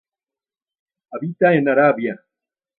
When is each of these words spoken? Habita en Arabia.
Habita 1.11 1.53
en 1.53 1.69
Arabia. 1.69 2.19